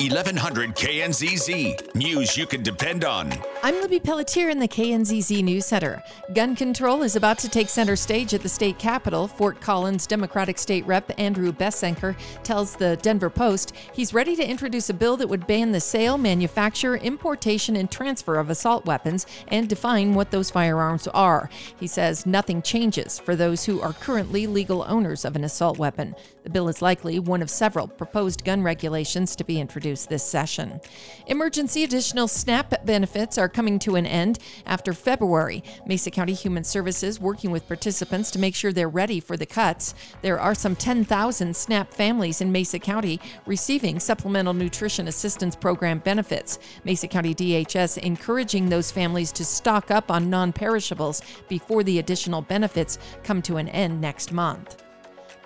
[0.00, 1.96] 1100 KNZZ.
[1.96, 3.32] News you can depend on.
[3.64, 6.00] I'm Libby Pelletier in the KNZZ News Center.
[6.34, 9.26] Gun control is about to take center stage at the state capitol.
[9.26, 14.88] Fort Collins Democratic State Rep Andrew Boesenecker tells the Denver Post he's ready to introduce
[14.88, 19.68] a bill that would ban the sale, manufacture, importation, and transfer of assault weapons and
[19.68, 21.50] define what those firearms are.
[21.80, 26.14] He says nothing changes for those who are currently legal owners of an assault weapon.
[26.44, 30.80] The bill is likely one of several proposed gun regulations to be introduced this session.
[31.26, 35.62] Emergency additional SNAP benefits are coming to an end after February.
[35.86, 39.94] Mesa County Human Services working with participants to make sure they're ready for the cuts.
[40.22, 46.58] There are some 10,000 SNAP families in Mesa County receiving Supplemental Nutrition Assistance Program benefits.
[46.84, 52.42] Mesa County DHS encouraging those families to stock up on non perishables before the additional
[52.42, 54.87] benefits come to an end next month.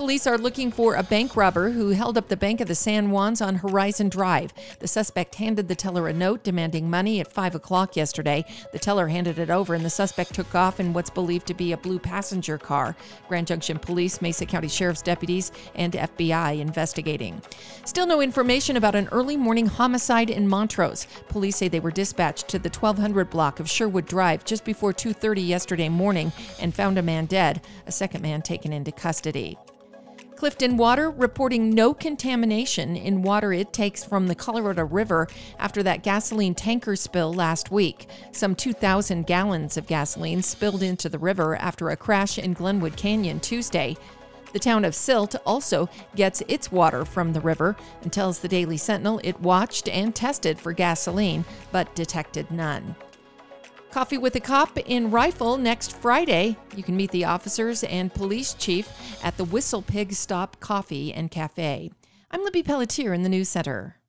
[0.00, 3.10] Police are looking for a bank robber who held up the Bank of the San
[3.10, 4.50] Juans on Horizon Drive.
[4.78, 8.46] The suspect handed the teller a note demanding money at 5 o'clock yesterday.
[8.72, 11.72] The teller handed it over, and the suspect took off in what's believed to be
[11.72, 12.96] a blue passenger car.
[13.28, 17.42] Grand Junction Police, Mesa County Sheriff's deputies, and FBI investigating.
[17.84, 21.06] Still no information about an early morning homicide in Montrose.
[21.28, 25.42] Police say they were dispatched to the 1200 block of Sherwood Drive just before 2:30
[25.42, 29.58] yesterday morning and found a man dead, a second man taken into custody.
[30.40, 36.02] Clifton Water reporting no contamination in water it takes from the Colorado River after that
[36.02, 38.08] gasoline tanker spill last week.
[38.32, 43.38] Some 2,000 gallons of gasoline spilled into the river after a crash in Glenwood Canyon
[43.40, 43.98] Tuesday.
[44.54, 48.78] The town of Silt also gets its water from the river and tells the Daily
[48.78, 52.96] Sentinel it watched and tested for gasoline but detected none.
[53.90, 56.56] Coffee with a Cop in Rifle next Friday.
[56.76, 58.88] You can meet the officers and police chief
[59.22, 61.90] at the Whistle Pig Stop Coffee and Cafe.
[62.30, 63.99] I'm Libby Pelletier in the News Center.